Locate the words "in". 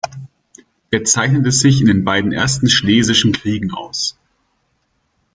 1.79-1.85